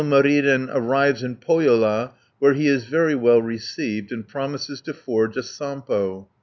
Ilmarinen 0.01 0.67
arrives 0.73 1.21
in 1.21 1.35
Pohjola, 1.35 2.13
where 2.39 2.55
he 2.55 2.67
is 2.67 2.85
very 2.85 3.13
well 3.13 3.39
received, 3.39 4.11
and 4.11 4.27
promises 4.27 4.81
to 4.81 4.95
forge 4.95 5.37
a 5.37 5.43
Sampo 5.43 5.93
(201 6.25 6.25
280). 6.25 6.31